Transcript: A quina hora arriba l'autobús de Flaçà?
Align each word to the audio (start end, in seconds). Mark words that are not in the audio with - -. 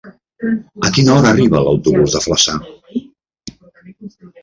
A 0.87 0.91
quina 0.95 1.13
hora 1.17 1.29
arriba 1.33 1.63
l'autobús 1.67 2.17
de 2.17 2.25
Flaçà? 2.27 2.59